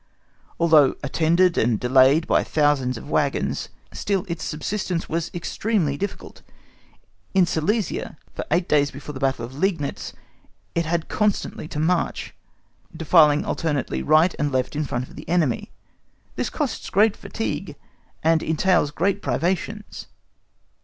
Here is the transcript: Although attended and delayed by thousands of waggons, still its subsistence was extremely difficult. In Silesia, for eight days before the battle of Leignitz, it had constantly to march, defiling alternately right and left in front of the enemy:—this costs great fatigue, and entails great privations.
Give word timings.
Although 0.59 0.95
attended 1.03 1.59
and 1.59 1.79
delayed 1.79 2.25
by 2.25 2.43
thousands 2.43 2.97
of 2.97 3.07
waggons, 3.07 3.69
still 3.93 4.25
its 4.27 4.43
subsistence 4.43 5.07
was 5.07 5.29
extremely 5.31 5.95
difficult. 5.95 6.41
In 7.35 7.45
Silesia, 7.45 8.17
for 8.33 8.43
eight 8.49 8.67
days 8.67 8.89
before 8.89 9.13
the 9.13 9.19
battle 9.19 9.45
of 9.45 9.53
Leignitz, 9.53 10.13
it 10.73 10.87
had 10.87 11.07
constantly 11.07 11.67
to 11.67 11.77
march, 11.79 12.33
defiling 12.97 13.45
alternately 13.45 14.01
right 14.01 14.33
and 14.39 14.51
left 14.51 14.75
in 14.75 14.85
front 14.85 15.07
of 15.07 15.15
the 15.15 15.29
enemy:—this 15.29 16.49
costs 16.49 16.89
great 16.89 17.15
fatigue, 17.15 17.75
and 18.23 18.41
entails 18.41 18.89
great 18.89 19.21
privations. 19.21 20.07